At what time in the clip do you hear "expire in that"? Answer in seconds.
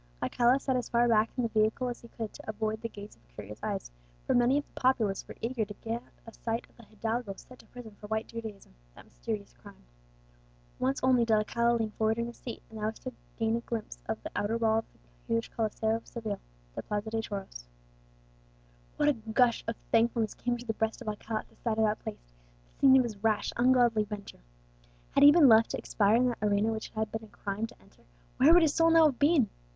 25.77-26.39